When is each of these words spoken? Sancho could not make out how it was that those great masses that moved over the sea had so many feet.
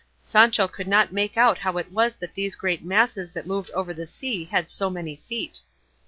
Sancho 0.23 0.67
could 0.67 0.87
not 0.87 1.11
make 1.11 1.37
out 1.37 1.59
how 1.59 1.77
it 1.77 1.91
was 1.91 2.15
that 2.15 2.33
those 2.33 2.55
great 2.55 2.83
masses 2.83 3.31
that 3.33 3.45
moved 3.45 3.69
over 3.69 3.93
the 3.93 4.07
sea 4.07 4.45
had 4.45 4.71
so 4.71 4.89
many 4.89 5.17
feet. 5.29 5.59